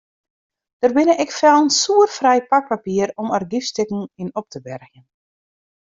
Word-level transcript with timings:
Der 0.83 0.89
binne 0.95 1.15
ek 1.23 1.33
fellen 1.39 1.69
soerfrij 1.77 2.41
pakpapier 2.51 3.09
om 3.21 3.27
argyfstikken 3.37 4.01
yn 4.21 4.35
op 4.43 4.47
te 4.53 4.59
bergjen. 4.67 5.05